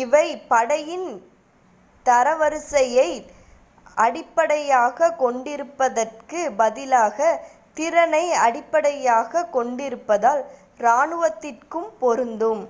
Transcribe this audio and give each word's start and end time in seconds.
இவை 0.00 0.24
படையின் 0.48 1.06
தரவரிசையை 2.06 3.06
அடிப்படையாகக் 3.96 5.16
கொண்டிருப்பதற்குப் 5.18 6.56
பதிலாக 6.56 7.18
திறனை 7.74 8.24
அடிப்படையாகக் 8.38 9.52
கொண்டிருப்பதால் 9.52 10.42
இராணுவத்திற்கும் 10.78 11.90
பொருந்தும் 11.98 12.62